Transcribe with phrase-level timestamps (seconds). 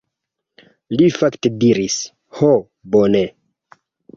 [1.01, 1.99] Li fakte diris:
[2.39, 2.51] "Ho,
[2.97, 3.25] bone."